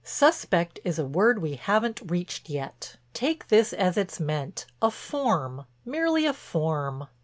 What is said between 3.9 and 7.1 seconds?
it's meant—a form, merely a form."